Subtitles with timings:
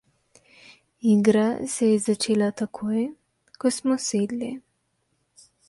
[1.11, 1.43] Igra
[1.73, 3.03] se je začela takoj,
[3.61, 4.53] ko smo sedli.